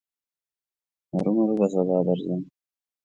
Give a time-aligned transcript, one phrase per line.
[1.13, 2.41] هرو مرو به سبا درځم.